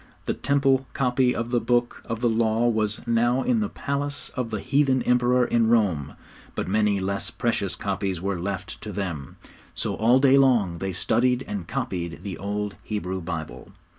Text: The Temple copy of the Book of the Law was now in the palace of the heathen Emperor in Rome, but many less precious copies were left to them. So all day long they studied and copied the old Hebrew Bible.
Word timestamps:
The 0.25 0.33
Temple 0.33 0.87
copy 0.93 1.35
of 1.35 1.51
the 1.51 1.59
Book 1.59 2.01
of 2.05 2.21
the 2.21 2.27
Law 2.27 2.67
was 2.67 3.05
now 3.05 3.43
in 3.43 3.59
the 3.59 3.69
palace 3.69 4.29
of 4.29 4.49
the 4.49 4.59
heathen 4.59 5.03
Emperor 5.03 5.45
in 5.45 5.69
Rome, 5.69 6.13
but 6.55 6.67
many 6.67 6.99
less 6.99 7.29
precious 7.29 7.75
copies 7.75 8.19
were 8.19 8.39
left 8.39 8.81
to 8.81 8.91
them. 8.91 9.35
So 9.75 9.93
all 9.93 10.17
day 10.17 10.39
long 10.39 10.79
they 10.79 10.91
studied 10.93 11.45
and 11.47 11.67
copied 11.67 12.23
the 12.23 12.39
old 12.39 12.77
Hebrew 12.81 13.21
Bible. 13.21 13.73